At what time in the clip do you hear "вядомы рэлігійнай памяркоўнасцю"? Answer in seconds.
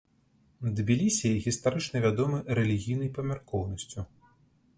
2.07-4.01